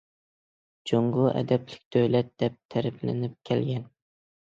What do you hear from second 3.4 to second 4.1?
كەلگەن.